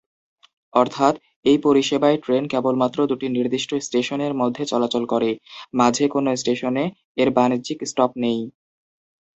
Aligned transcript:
অর্থাৎ, 0.73 1.13
এই 1.45 1.57
পরিষেবায় 1.65 2.17
ট্রেন 2.23 2.43
কেবলমাত্র 2.53 2.99
দুটি 3.07 3.27
নির্দিষ্ট 3.29 3.71
স্টেশনের 3.85 4.33
মধ্যে 4.41 4.63
চলাচল 4.65 5.03
করে; 5.13 5.31
মাঝে 5.73 6.05
কোনো 6.13 6.29
স্টেশনে 6.35 6.85
এর 7.17 7.29
বাণিজ্যিক 7.37 7.79
স্টপ 7.85 8.11
নেই। 8.23 8.39